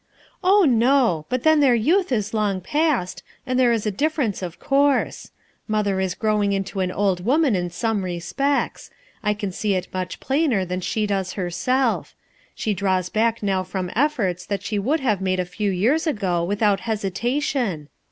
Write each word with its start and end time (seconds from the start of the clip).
"Oh, 0.43 0.63
no, 0.67 1.27
but 1.29 1.43
then 1.43 1.59
their 1.59 1.75
youth 1.75 2.11
is 2.11 2.33
long 2.33 2.59
past, 2.59 3.21
and 3.45 3.59
there 3.59 3.71
is 3.71 3.85
a 3.85 3.91
difference 3.91 4.41
of 4.41 4.57
course. 4.59 5.29
Mother 5.67 5.99
is 5.99 6.15
growing 6.15 6.53
into 6.53 6.79
an 6.79 6.91
old 6.91 7.23
woman 7.23 7.55
in 7.55 7.69
some 7.69 8.03
respects; 8.03 8.89
I 9.21 9.35
can 9.35 9.51
see 9.51 9.75
it 9.75 9.93
much 9.93 10.19
plainer 10.19 10.65
than 10.65 10.81
she 10.81 11.05
does 11.05 11.33
herself; 11.33 12.15
she 12.55 12.73
draws 12.73 13.09
back 13.09 13.43
now 13.43 13.61
from 13.61 13.91
efforts 13.95 14.43
that 14.47 14.63
she 14.63 14.79
would 14.79 15.01
have 15.01 15.21
made 15.21 15.39
a 15.39 15.45
few 15.45 15.69
years 15.69 16.07
ago 16.07 16.43
without 16.43 16.79
hesi 16.81 17.11
tation. 17.11 17.87